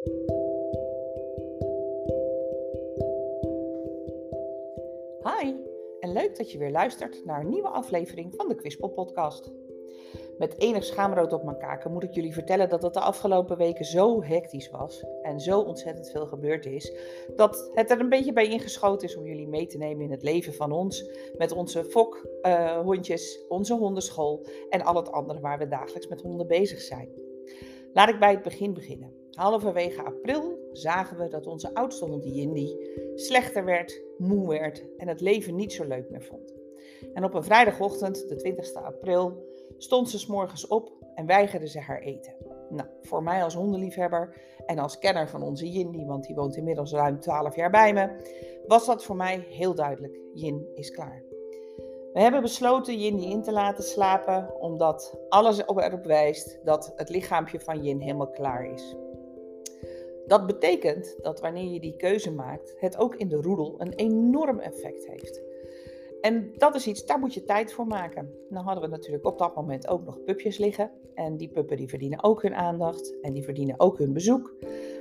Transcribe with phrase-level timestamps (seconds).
[0.00, 0.12] Hi,
[6.00, 9.52] en leuk dat je weer luistert naar een nieuwe aflevering van de Quispel Podcast.
[10.38, 13.84] Met enig schaamrood op mijn kaken moet ik jullie vertellen dat het de afgelopen weken
[13.84, 16.92] zo hectisch was en zo ontzettend veel gebeurd is,
[17.36, 20.22] dat het er een beetje bij ingeschoten is om jullie mee te nemen in het
[20.22, 25.68] leven van ons, met onze fokhondjes, uh, onze hondenschool en al het andere waar we
[25.68, 27.08] dagelijks met honden bezig zijn.
[27.92, 29.19] Laat ik bij het begin beginnen.
[29.40, 32.76] Halverwege april zagen we dat onze oudste hond Jindy
[33.14, 36.54] slechter werd, moe werd en het leven niet zo leuk meer vond.
[37.14, 39.44] En op een vrijdagochtend, de 20 april,
[39.78, 42.34] stond ze s morgens op en weigerde ze haar eten.
[42.68, 46.92] Nou, voor mij als hondenliefhebber en als kenner van onze Jindy, want die woont inmiddels
[46.92, 48.08] ruim 12 jaar bij me,
[48.66, 50.20] was dat voor mij heel duidelijk.
[50.34, 51.22] Jin is klaar.
[52.12, 57.60] We hebben besloten Jindy in te laten slapen, omdat alles erop wijst dat het lichaampje
[57.60, 58.96] van Jin helemaal klaar is.
[60.30, 64.58] Dat betekent dat wanneer je die keuze maakt, het ook in de roedel een enorm
[64.58, 65.42] effect heeft.
[66.20, 68.30] En dat is iets, daar moet je tijd voor maken.
[68.48, 70.90] Dan hadden we natuurlijk op dat moment ook nog pupjes liggen.
[71.14, 74.54] En die puppen die verdienen ook hun aandacht en die verdienen ook hun bezoek.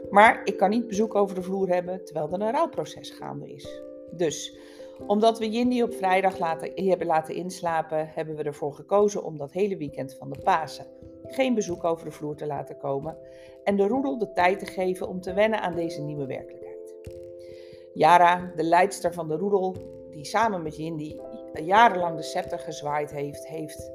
[0.10, 3.82] Maar ik kan niet bezoek over de vloer hebben terwijl er een rouwproces gaande is.
[4.12, 4.58] Dus
[5.08, 6.38] omdat we Jindy op vrijdag
[6.76, 10.86] hebben laten inslapen, hebben we ervoor gekozen om dat hele weekend van de Pasen
[11.30, 13.18] geen bezoek over de vloer te laten komen
[13.64, 16.96] en de roedel de tijd te geven om te wennen aan deze nieuwe werkelijkheid.
[17.94, 19.76] Yara, de leidster van de roedel,
[20.12, 21.16] die samen met Jindy
[21.54, 23.92] jarenlang de scepter gezwaaid heeft, heeft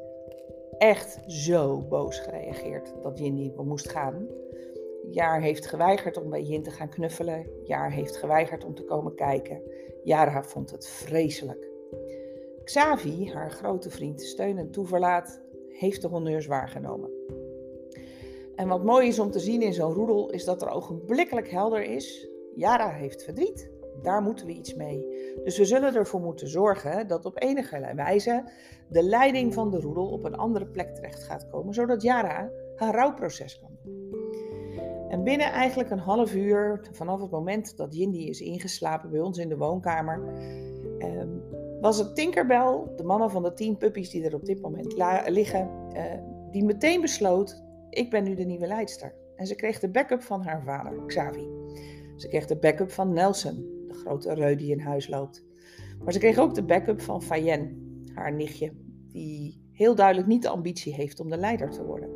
[0.79, 4.29] echt zo boos gereageerd dat Jindy moest gaan.
[5.11, 7.47] Jaar heeft geweigerd om bij Jin te gaan knuffelen.
[7.65, 9.63] Jaar heeft geweigerd om te komen kijken.
[10.05, 11.71] Jara vond het vreselijk.
[12.65, 15.41] Xavi, haar grote vriend, steun en toeverlaat,
[15.79, 17.11] heeft de honneurs waargenomen.
[18.55, 21.83] En wat mooi is om te zien in zo'n roedel, is dat er ogenblikkelijk helder
[21.83, 22.29] is.
[22.55, 23.71] Jara heeft verdriet,
[24.03, 25.07] daar moeten we iets mee.
[25.45, 28.45] Dus we zullen ervoor moeten zorgen dat op enige wijze
[28.89, 32.95] de leiding van de roedel op een andere plek terecht gaat komen, zodat Jara haar
[32.95, 34.05] rouwproces kan doen.
[35.09, 39.39] En binnen eigenlijk een half uur, vanaf het moment dat Jindy is ingeslapen bij ons
[39.39, 40.23] in de woonkamer,
[40.99, 41.29] ehm,
[41.85, 44.95] was het Tinkerbell, de mama van de tien puppies die er op dit moment
[45.29, 46.19] liggen, eh,
[46.51, 49.15] die meteen besloot: ik ben nu de nieuwe leidster.
[49.37, 51.49] En ze kreeg de backup van haar vader, Xavi.
[52.17, 55.45] Ze kreeg de backup van Nelson, de grote reu die in huis loopt.
[56.05, 57.77] Maar ze kreeg ook de backup van Fayen,
[58.15, 58.73] haar nichtje,
[59.09, 62.09] die heel duidelijk niet de ambitie heeft om de leider te worden.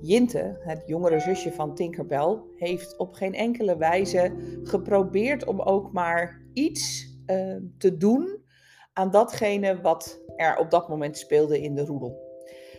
[0.00, 4.32] Jinte, het jongere zusje van Tinkerbell, heeft op geen enkele wijze
[4.62, 8.44] geprobeerd om ook maar iets uh, te doen
[8.96, 12.24] aan datgene wat er op dat moment speelde in de roedel.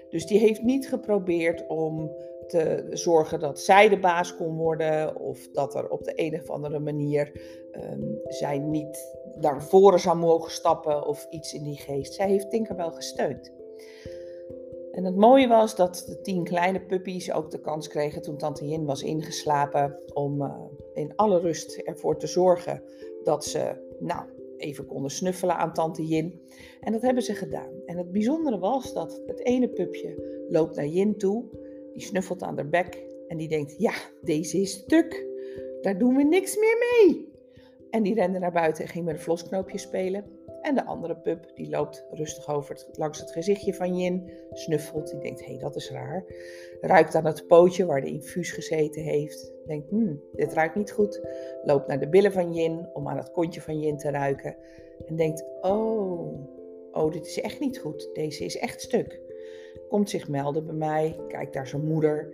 [0.10, 2.12] Dus die heeft niet geprobeerd om
[2.48, 6.50] te zorgen dat zij de baas kon worden of dat er op de een of
[6.50, 7.32] andere manier
[7.72, 12.14] um, zij niet naar voren zou mogen stappen of iets in die geest.
[12.14, 13.52] Zij heeft Tinkerbell gesteund.
[14.92, 18.68] En het mooie was dat de tien kleine puppies ook de kans kregen toen Tante
[18.68, 20.62] Yin was ingeslapen om uh,
[20.94, 22.84] in alle rust ervoor te zorgen
[23.24, 24.24] dat ze nou,
[24.58, 26.42] even konden snuffelen aan Tante Yin.
[26.80, 27.72] En dat hebben ze gedaan.
[27.86, 31.46] En het bijzondere was dat het ene pupje loopt naar Yin toe,
[31.94, 35.26] die snuffelt aan haar bek en die denkt, ja, deze is stuk,
[35.82, 37.36] daar doen we niks meer mee.
[37.90, 40.37] En die rende naar buiten en ging met een vlosknoopje spelen.
[40.62, 45.20] En de andere pup die loopt rustig over langs het gezichtje van Jin, snuffelt, die
[45.20, 46.26] denkt, hé, hey, dat is raar.
[46.82, 49.52] Ruikt aan het pootje waar de infuus gezeten heeft.
[49.66, 51.22] Denkt, hmm, dit ruikt niet goed.
[51.64, 54.56] Loopt naar de billen van Jin om aan het kontje van Jin te ruiken.
[55.06, 56.50] En denkt, oh,
[56.92, 58.10] oh, dit is echt niet goed.
[58.14, 59.22] Deze is echt stuk.
[59.90, 62.34] Komt zich melden bij mij, kijkt naar zijn moeder.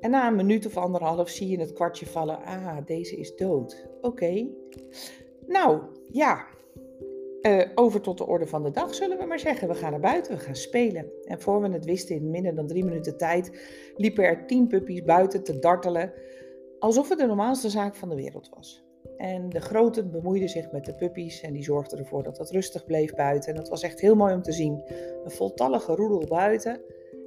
[0.00, 2.44] En na een minuut of anderhalf zie je het kwartje vallen.
[2.44, 3.86] Ah, deze is dood.
[4.00, 4.46] Oké.
[5.46, 6.46] Nou, ja,
[7.42, 9.68] uh, over tot de orde van de dag, zullen we maar zeggen.
[9.68, 11.06] We gaan naar buiten, we gaan spelen.
[11.24, 13.50] En voor we het wisten, in minder dan drie minuten tijd,
[13.96, 16.12] liepen er tien puppies buiten te dartelen,
[16.78, 18.84] alsof het de normaalste zaak van de wereld was.
[19.16, 22.84] En de grote bemoeide zich met de puppies en die zorgden ervoor dat het rustig
[22.84, 23.50] bleef buiten.
[23.50, 24.82] En dat was echt heel mooi om te zien.
[25.24, 26.80] Een voltallige roedel buiten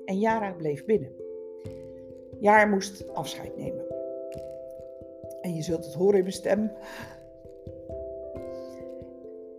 [0.06, 1.12] en Jara bleef binnen.
[2.40, 3.86] Jara moest afscheid nemen.
[5.42, 6.72] En je zult het horen in mijn stem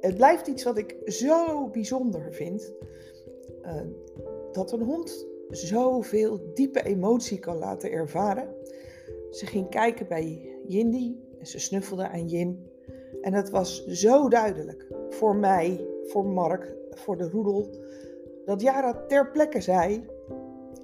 [0.07, 2.73] het blijft iets wat ik zo bijzonder vind.
[3.63, 3.81] Uh,
[4.53, 8.55] dat een hond zoveel diepe emotie kan laten ervaren.
[9.31, 12.71] Ze ging kijken bij Jindy en ze snuffelde aan Jin.
[13.21, 17.71] En het was zo duidelijk voor mij, voor Mark, voor de roedel,
[18.45, 20.05] dat Jara ter plekke zei: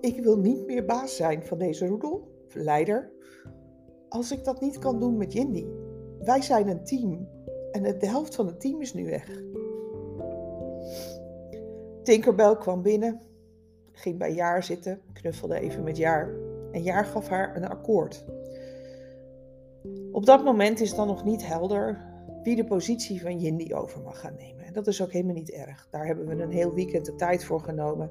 [0.01, 3.13] Ik wil niet meer baas zijn van deze roedel, leider.
[4.09, 5.67] als ik dat niet kan doen met Jindy?
[6.19, 7.29] Wij zijn een team
[7.73, 9.43] en de helft van het team is nu weg.
[12.03, 13.21] Tinkerbell kwam binnen,
[13.93, 16.35] ging bij Jaar zitten, knuffelde even met Jaar
[16.73, 18.25] en Jaar gaf haar een akkoord.
[20.13, 22.11] Op dat moment is dan nog niet helder
[22.43, 24.65] wie de positie van Jindy over mag gaan nemen.
[24.65, 25.89] En dat is ook helemaal niet erg.
[25.91, 28.11] Daar hebben we een heel weekend de tijd voor genomen.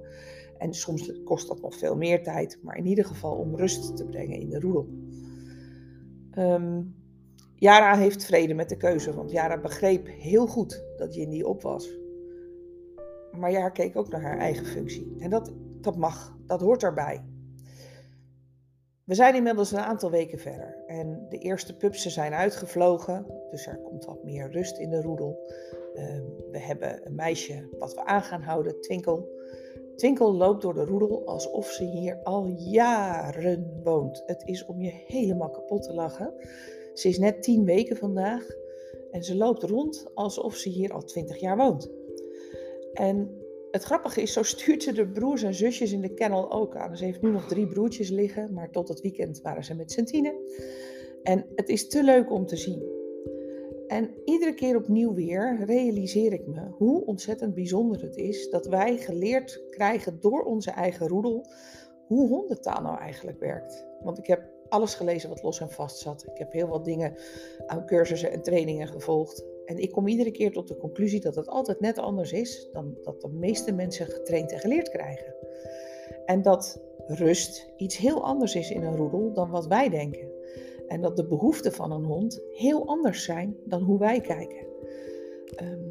[0.57, 4.06] En soms kost dat nog veel meer tijd, maar in ieder geval om rust te
[4.06, 4.88] brengen in de roedel.
[6.38, 6.96] Um,
[7.62, 11.90] Yara heeft vrede met de keuze, want Yara begreep heel goed dat Jindy op was.
[13.31, 15.16] Maar Yara keek ook naar haar eigen functie.
[15.19, 17.24] En dat, dat mag, dat hoort erbij.
[19.04, 23.78] We zijn inmiddels een aantal weken verder en de eerste pupsen zijn uitgevlogen, dus er
[23.78, 25.54] komt wat meer rust in de roedel.
[25.94, 29.30] Ehm, we hebben een meisje wat we aan gaan houden, Twinkel.
[29.96, 34.24] Twinkel loopt door de roedel alsof ze hier al jaren woont.
[34.25, 36.34] Het is om je helemaal kapot te lachen.
[36.94, 38.48] Ze is net tien weken vandaag
[39.12, 41.92] en ze loopt rond alsof ze hier al twintig jaar woont.
[42.94, 43.42] En
[43.72, 46.98] het grappige is, zo stuurt ze de broers en zusjes in de kennel ook aan.
[46.98, 50.04] Ze heeft nu nog drie broertjes liggen, maar tot het weekend waren ze met z'n
[50.04, 50.36] tienen.
[51.24, 53.00] En het is te leuk om te zien.
[53.88, 58.98] En iedere keer opnieuw weer realiseer ik me hoe ontzettend bijzonder het is dat wij
[58.98, 61.46] geleerd krijgen door onze eigen roedel
[62.08, 63.86] hoe hondentaal nou eigenlijk werkt.
[64.04, 66.25] Want ik heb alles gelezen wat los en vast zat.
[66.31, 67.15] Ik heb heel wat dingen
[67.65, 69.45] aan cursussen en trainingen gevolgd.
[69.65, 72.97] En ik kom iedere keer tot de conclusie dat het altijd net anders is dan
[73.03, 75.35] dat de meeste mensen getraind en geleerd krijgen.
[76.25, 80.31] En dat rust iets heel anders is in een roedel dan wat wij denken.
[80.88, 84.65] En dat de behoeften van een hond heel anders zijn dan hoe wij kijken.
[85.56, 85.91] Ehm,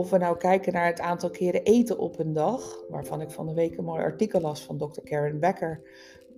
[0.00, 3.46] of we nou kijken naar het aantal keren eten op een dag, waarvan ik van
[3.46, 5.00] de week een mooi artikel las van Dr.
[5.04, 5.80] Karen Becker,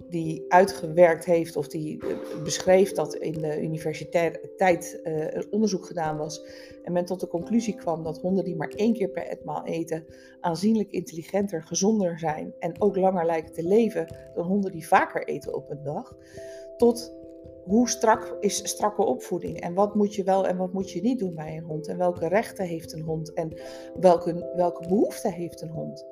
[0.09, 6.17] die uitgewerkt heeft of die eh, beschreef dat in de universiteit uh, een onderzoek gedaan
[6.17, 6.45] was
[6.85, 10.05] en men tot de conclusie kwam dat honden die maar één keer per etmaal eten
[10.41, 15.55] aanzienlijk intelligenter, gezonder zijn en ook langer lijken te leven dan honden die vaker eten
[15.55, 16.17] op een dag,
[16.77, 17.13] tot
[17.65, 21.19] hoe strak is strakke opvoeding en wat moet je wel en wat moet je niet
[21.19, 23.53] doen bij een hond en welke rechten heeft een hond en
[24.01, 26.07] welke, welke behoeften heeft een hond.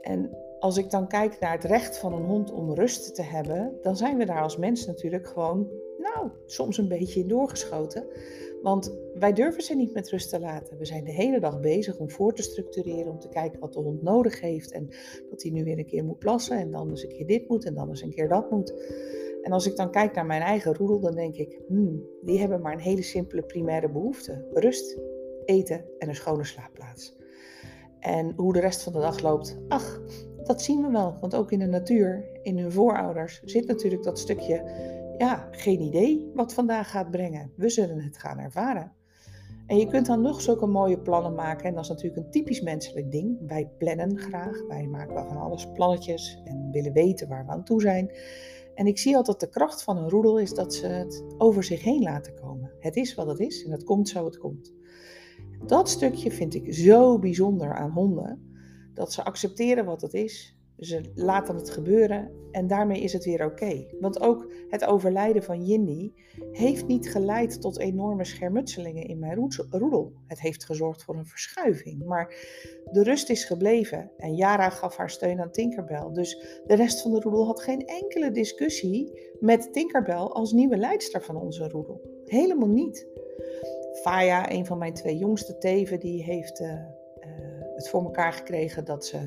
[0.00, 3.78] En als ik dan kijk naar het recht van een hond om rust te hebben,
[3.82, 5.68] dan zijn we daar als mens natuurlijk gewoon,
[5.98, 8.06] nou, soms een beetje in doorgeschoten.
[8.62, 10.78] Want wij durven ze niet met rust te laten.
[10.78, 13.80] We zijn de hele dag bezig om voor te structureren, om te kijken wat de
[13.80, 14.72] hond nodig heeft.
[14.72, 14.88] En
[15.30, 17.64] dat hij nu weer een keer moet plassen en dan eens een keer dit moet
[17.64, 18.74] en dan eens een keer dat moet.
[19.46, 22.60] En als ik dan kijk naar mijn eigen roedel, dan denk ik, hmm, die hebben
[22.60, 24.48] maar een hele simpele primaire behoefte.
[24.52, 24.98] Rust,
[25.44, 27.16] eten en een schone slaapplaats.
[28.00, 30.00] En hoe de rest van de dag loopt, ach,
[30.44, 31.16] dat zien we wel.
[31.20, 34.64] Want ook in de natuur, in hun voorouders, zit natuurlijk dat stukje,
[35.18, 37.52] ja, geen idee wat vandaag gaat brengen.
[37.56, 38.92] We zullen het gaan ervaren.
[39.66, 41.64] En je kunt dan nog zulke mooie plannen maken.
[41.64, 43.38] En dat is natuurlijk een typisch menselijk ding.
[43.46, 44.66] Wij plannen graag.
[44.68, 48.10] Wij maken van alles plannetjes en willen weten waar we aan toe zijn.
[48.76, 51.82] En ik zie altijd de kracht van een roedel is dat ze het over zich
[51.82, 52.72] heen laten komen.
[52.78, 54.72] Het is wat het is en het komt zo het komt.
[55.66, 58.54] Dat stukje vind ik zo bijzonder aan honden.
[58.94, 60.55] Dat ze accepteren wat het is.
[60.78, 63.86] Ze laten het gebeuren en daarmee is het weer oké.
[64.00, 66.12] Want ook het overlijden van Jindy
[66.52, 70.12] heeft niet geleid tot enorme schermutselingen in mijn roedel.
[70.26, 72.04] Het heeft gezorgd voor een verschuiving.
[72.04, 72.34] Maar
[72.92, 76.12] de rust is gebleven en Yara gaf haar steun aan Tinkerbell.
[76.12, 81.22] Dus de rest van de roedel had geen enkele discussie met Tinkerbell als nieuwe leidster
[81.22, 82.00] van onze roedel.
[82.24, 83.06] Helemaal niet.
[84.02, 86.95] Faya, een van mijn twee jongste teven, die heeft uh,
[87.76, 89.18] het voor elkaar gekregen dat ze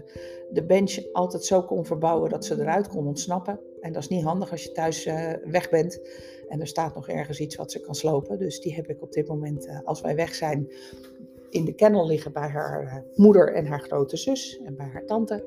[0.51, 3.59] de bench altijd zo kon verbouwen dat ze eruit kon ontsnappen.
[3.81, 6.01] En dat is niet handig als je thuis uh, weg bent
[6.47, 8.39] en er staat nog ergens iets wat ze kan slopen.
[8.39, 10.71] Dus die heb ik op dit moment, uh, als wij weg zijn,
[11.49, 15.05] in de kennel liggen bij haar uh, moeder en haar grote zus en bij haar
[15.05, 15.43] tante.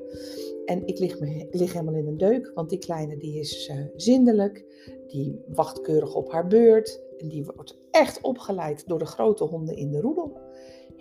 [0.65, 4.65] En ik lig, me, lig helemaal in een deuk, want die kleine die is zindelijk,
[5.07, 7.01] die wacht keurig op haar beurt.
[7.17, 10.41] En die wordt echt opgeleid door de grote honden in de roedel.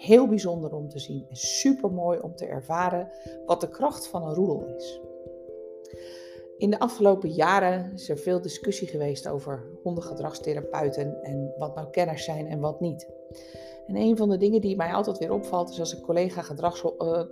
[0.02, 3.11] Heel bijzonder om te zien en super mooi om te ervaren
[3.47, 5.00] wat de kracht van een roedel is.
[6.56, 12.25] In de afgelopen jaren is er veel discussie geweest over hondengedragstherapeuten en wat nou kenners
[12.25, 13.06] zijn en wat niet.
[13.87, 16.85] En een van de dingen die mij altijd weer opvalt, is als ik collega gedrags,
[16.99, 17.23] uh,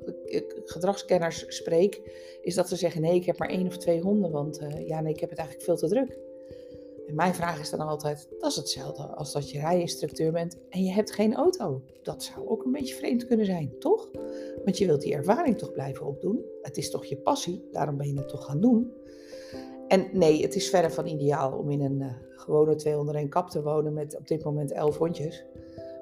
[0.65, 2.01] gedragskenners spreek,
[2.43, 5.01] is dat ze zeggen: nee, ik heb maar één of twee honden, want uh, ja,
[5.01, 6.19] nee, ik heb het eigenlijk veel te druk.
[7.11, 10.83] En mijn vraag is dan altijd, dat is hetzelfde als dat je rijinstructeur bent en
[10.83, 11.83] je hebt geen auto.
[12.03, 14.09] Dat zou ook een beetje vreemd kunnen zijn, toch?
[14.65, 16.45] Want je wilt die ervaring toch blijven opdoen.
[16.63, 18.93] Het is toch je passie, daarom ben je het toch gaan doen.
[19.89, 23.63] En nee, het is verre van ideaal om in een uh, gewone 201 kap te
[23.63, 25.45] wonen met op dit moment 11 hondjes.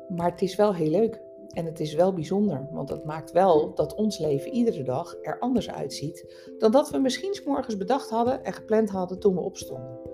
[0.09, 1.21] Maar het is wel heel leuk.
[1.49, 5.39] En het is wel bijzonder, want het maakt wel dat ons leven iedere dag er
[5.39, 9.41] anders uitziet dan dat we misschien s morgens bedacht hadden en gepland hadden toen we
[9.41, 10.08] opstonden.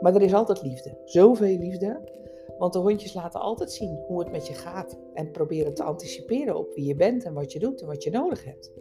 [0.00, 2.00] Maar er is altijd liefde, zoveel liefde,
[2.58, 4.98] want de hondjes laten altijd zien hoe het met je gaat.
[5.14, 8.10] En proberen te anticiperen op wie je bent en wat je doet en wat je
[8.10, 8.72] nodig hebt.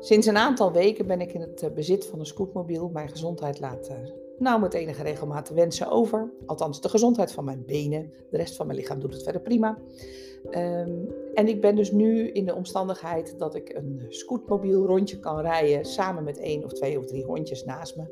[0.00, 2.88] Sinds een aantal weken ben ik in het eh, bezit van een scootmobiel.
[2.88, 6.32] Mijn gezondheid laten nou met enige regelmaat wensen over.
[6.46, 8.12] Althans, de gezondheid van mijn benen.
[8.30, 9.78] De rest van mijn lichaam doet het verder prima.
[10.50, 10.90] Ehm,
[11.34, 15.84] en ik ben dus nu in de omstandigheid dat ik een scootmobiel rondje kan rijden.
[15.84, 18.02] Samen met één of twee of drie hondjes naast me.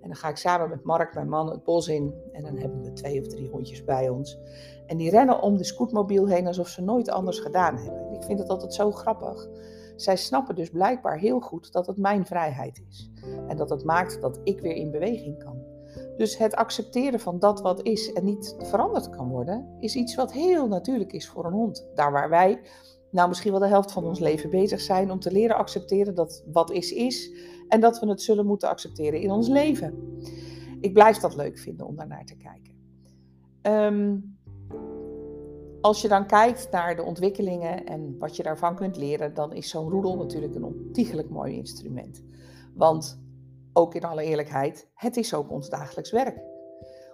[0.00, 2.14] En dan ga ik samen met Mark, mijn man, het bos in.
[2.32, 4.38] En dan hebben we twee of drie hondjes bij ons.
[4.86, 8.12] En die rennen om de scootmobiel heen alsof ze nooit anders gedaan hebben.
[8.12, 9.48] Ik vind het altijd zo grappig.
[9.96, 13.10] Zij snappen dus blijkbaar heel goed dat het mijn vrijheid is.
[13.48, 15.51] En dat het maakt dat ik weer in beweging kan.
[16.16, 20.32] Dus het accepteren van dat wat is en niet veranderd kan worden, is iets wat
[20.32, 21.86] heel natuurlijk is voor een hond.
[21.94, 22.60] Daar waar wij
[23.10, 26.44] nou misschien wel de helft van ons leven bezig zijn om te leren accepteren dat
[26.52, 27.32] wat is is
[27.68, 30.18] en dat we het zullen moeten accepteren in ons leven.
[30.80, 32.70] Ik blijf dat leuk vinden om daarnaar te kijken.
[33.62, 34.36] Um,
[35.80, 39.68] als je dan kijkt naar de ontwikkelingen en wat je daarvan kunt leren, dan is
[39.68, 42.22] zo'n roedel natuurlijk een ontiegelijk mooi instrument.
[42.74, 43.21] Want,
[43.72, 46.40] ook in alle eerlijkheid, het is ook ons dagelijks werk.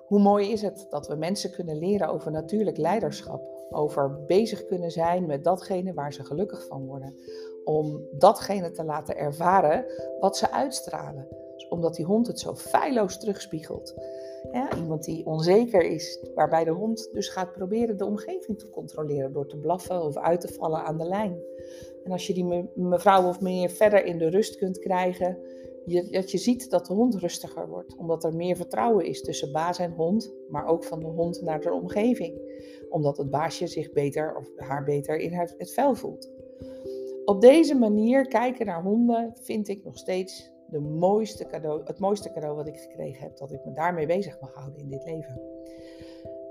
[0.06, 4.90] Hoe mooi is het dat we mensen kunnen leren over natuurlijk leiderschap, over bezig kunnen
[4.90, 7.14] zijn met datgene waar ze gelukkig van worden,
[7.64, 9.84] om datgene te laten ervaren
[10.20, 11.28] wat ze uitstralen,
[11.68, 13.94] omdat die hond het zo feilloos terugspiegelt.
[14.76, 19.46] Iemand die onzeker is, waarbij de hond dus gaat proberen de omgeving te controleren door
[19.46, 21.38] te blaffen of uit te vallen aan de lijn.
[22.04, 25.38] En als je die mevrouw of meneer verder in de rust kunt krijgen,
[26.10, 29.78] dat je ziet dat de hond rustiger wordt, omdat er meer vertrouwen is tussen baas
[29.78, 32.40] en hond, maar ook van de hond naar de omgeving,
[32.90, 36.30] omdat het baasje zich beter of haar beter in het vel voelt.
[37.24, 42.32] Op deze manier kijken naar honden vind ik nog steeds de mooiste cadeau, het mooiste
[42.32, 45.40] cadeau wat ik gekregen heb, dat ik me daarmee bezig mag houden in dit leven.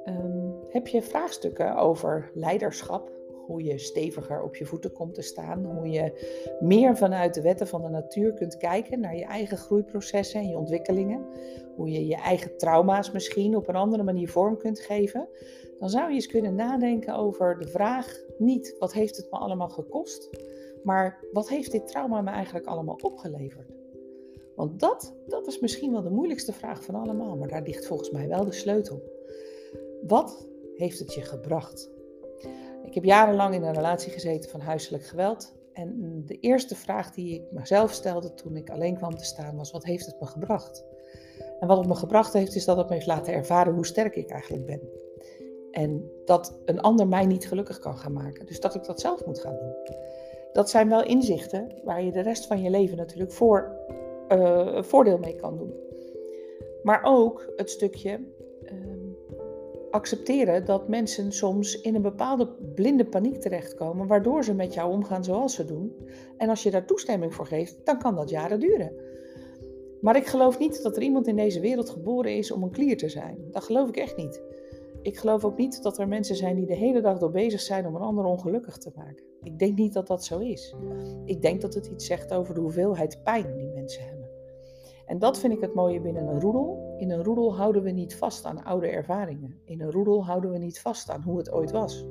[0.03, 3.16] Ehm, heb je vraagstukken over leiderschap?
[3.47, 5.65] Hoe je steviger op je voeten komt te staan.
[5.65, 6.27] Hoe je
[6.59, 10.57] meer vanuit de wetten van de natuur kunt kijken naar je eigen groeiprocessen en je
[10.57, 11.25] ontwikkelingen.
[11.75, 15.27] Hoe je je eigen trauma's misschien op een andere manier vorm kunt geven.
[15.79, 19.69] Dan zou je eens kunnen nadenken over de vraag niet wat heeft het me allemaal
[19.69, 20.29] gekost.
[20.83, 23.75] Maar wat heeft dit trauma me eigenlijk allemaal opgeleverd?
[24.55, 28.09] Want dat, dat is misschien wel de moeilijkste vraag van allemaal, maar daar ligt volgens
[28.09, 29.01] mij wel de sleutel.
[30.07, 31.89] Wat heeft het je gebracht?
[32.87, 35.55] Ik heb jarenlang in een relatie gezeten van huiselijk geweld.
[35.73, 39.71] En de eerste vraag die ik mezelf stelde toen ik alleen kwam te staan was:
[39.71, 40.85] wat heeft het me gebracht?
[41.59, 44.15] En wat het me gebracht heeft, is dat het me heeft laten ervaren hoe sterk
[44.15, 44.81] ik eigenlijk ben.
[45.71, 48.45] En dat een ander mij niet gelukkig kan gaan maken.
[48.45, 49.75] Dus dat ik dat zelf moet gaan doen.
[50.53, 53.75] Dat zijn wel inzichten waar je de rest van je leven natuurlijk voor
[54.29, 55.73] uh, voordeel mee kan doen.
[56.83, 58.19] Maar ook het stukje
[59.91, 65.23] accepteren dat mensen soms in een bepaalde blinde paniek terechtkomen, waardoor ze met jou omgaan
[65.23, 65.95] zoals ze doen.
[66.37, 68.91] En als je daar toestemming voor geeft, dan kan dat jaren duren.
[70.01, 72.97] Maar ik geloof niet dat er iemand in deze wereld geboren is om een klier
[72.97, 73.37] te zijn.
[73.51, 74.41] Dat geloof ik echt niet.
[75.01, 77.87] Ik geloof ook niet dat er mensen zijn die de hele dag door bezig zijn
[77.87, 79.23] om een ander ongelukkig te maken.
[79.43, 80.75] Ik denk niet dat dat zo is.
[81.25, 84.29] Ik denk dat het iets zegt over de hoeveelheid pijn die mensen hebben.
[85.05, 86.86] En dat vind ik het mooie binnen een roedel.
[86.97, 89.59] In een roedel houden we niet vast aan oude ervaringen.
[89.65, 92.05] In een roedel houden we niet vast aan hoe het ooit was.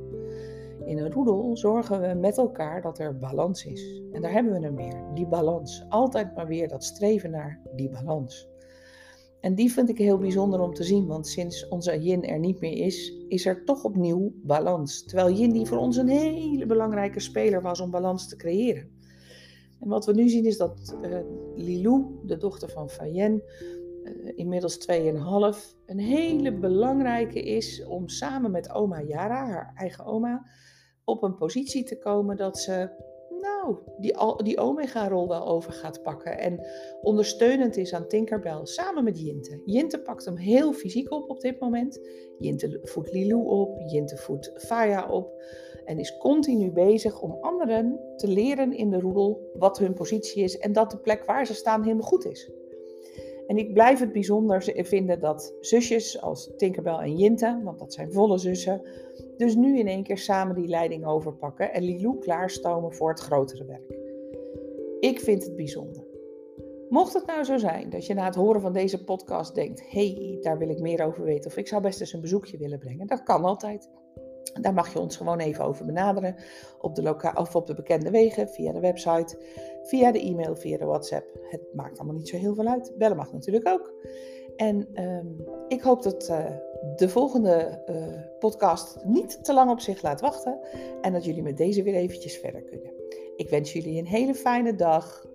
[0.85, 4.03] In een roedel zorgen we met elkaar dat er balans is.
[4.13, 5.85] En daar hebben we hem weer, die balans.
[5.89, 8.49] Altijd maar weer dat streven naar die balans.
[9.41, 12.61] En die vind ik heel bijzonder om te zien, want sinds onze yin er niet
[12.61, 15.05] meer is, is er toch opnieuw balans.
[15.05, 18.91] Terwijl yin die voor ons een hele belangrijke speler was om balans te creëren.
[19.81, 21.19] En wat we nu zien is dat uh,
[21.55, 23.43] Lilou, de dochter van Fayen,
[24.35, 24.97] inmiddels 2,5,
[25.87, 30.47] een hele belangrijke is om samen met oma Yara, haar eigen oma,
[31.05, 32.91] op een positie te komen dat ze
[33.41, 36.39] nou, die, die omega-rol wel over gaat pakken.
[36.39, 36.67] En
[37.03, 39.63] ondersteunend is aan Tinkerbell samen met Jinte.
[39.65, 42.01] Jinte pakt hem heel fysiek op op dit moment.
[42.39, 45.43] Jinte voedt Lilou op, Jinte voedt Faya op.
[45.85, 50.59] En is continu bezig om anderen te leren in de roedel wat hun positie is
[50.59, 52.51] en dat de plek waar ze staan helemaal goed is.
[53.47, 58.13] En ik blijf het bijzonder vinden dat zusjes als Tinkerbell en Jinte, want dat zijn
[58.13, 58.83] volle zussen,
[59.37, 63.65] dus nu in één keer samen die leiding overpakken en Lilou klaarstomen voor het grotere
[63.65, 63.95] werk.
[65.01, 66.05] Ik vind het bijzonder.
[66.89, 70.39] Mocht het nou zo zijn dat je na het horen van deze podcast denkt: hey,
[70.41, 73.07] daar wil ik meer over weten, of ik zou best eens een bezoekje willen brengen,
[73.07, 73.89] dat kan altijd.
[74.61, 76.37] Daar mag je ons gewoon even over benaderen
[76.81, 79.39] op de, loka of op de bekende wegen, via de website,
[79.83, 81.27] via de e-mail, via de WhatsApp.
[81.51, 82.93] Het maakt allemaal niet zo heel veel uit.
[82.99, 83.93] Bellen mag natuurlijk ook.
[84.57, 85.27] En ehm,
[85.69, 86.47] ik hoop dat uh,
[86.97, 90.59] de volgende uh, podcast niet te lang op zich laat wachten
[91.01, 92.93] en dat jullie met deze weer eventjes verder kunnen.
[93.37, 95.27] Ik wens jullie een hele fijne dag.